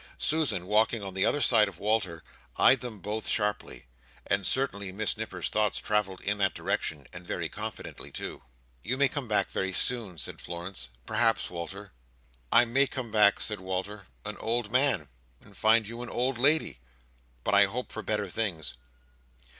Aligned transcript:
Susan, 0.17 0.65
walking 0.65 1.03
on 1.03 1.13
the 1.13 1.27
other 1.27 1.41
side 1.41 1.67
of 1.67 1.77
Walter, 1.77 2.23
eyed 2.57 2.81
them 2.81 2.99
both 3.01 3.27
sharply; 3.27 3.85
and 4.25 4.47
certainly 4.47 4.91
Miss 4.91 5.15
Nipper's 5.15 5.47
thoughts 5.47 5.77
travelled 5.77 6.21
in 6.21 6.39
that 6.39 6.55
direction, 6.55 7.05
and 7.13 7.27
very 7.27 7.47
confidently 7.47 8.09
too. 8.09 8.41
"You 8.83 8.97
may 8.97 9.07
come 9.07 9.27
back 9.27 9.51
very 9.51 9.71
soon," 9.71 10.17
said 10.17 10.41
Florence, 10.41 10.89
"perhaps, 11.05 11.51
Walter." 11.51 11.91
"I 12.51 12.65
may 12.65 12.87
come 12.87 13.11
back," 13.11 13.39
said 13.39 13.59
Walter, 13.59 14.07
"an 14.25 14.37
old 14.37 14.71
man, 14.71 15.07
and 15.39 15.55
find 15.55 15.87
you 15.87 16.01
an 16.01 16.09
old 16.09 16.39
lady. 16.39 16.79
But 17.43 17.53
I 17.53 17.65
hope 17.65 17.91
for 17.91 18.01
better 18.01 18.27
things." 18.27 18.73